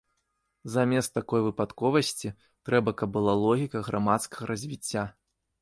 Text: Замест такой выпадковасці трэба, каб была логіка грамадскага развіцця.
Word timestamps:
Замест 0.75 1.11
такой 1.17 1.41
выпадковасці 1.49 2.33
трэба, 2.71 2.95
каб 3.03 3.09
была 3.19 3.37
логіка 3.45 3.77
грамадскага 3.91 4.43
развіцця. 4.55 5.09